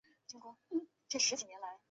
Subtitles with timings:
[0.27, 0.39] 指
[1.07, 1.45] 券相似。